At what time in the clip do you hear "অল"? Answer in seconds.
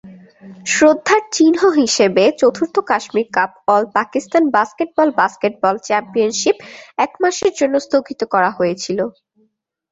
3.67-3.83